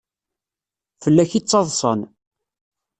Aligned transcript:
Fell-ak 1.03 1.31
i 1.33 1.39
ttaḍsan. 1.41 2.01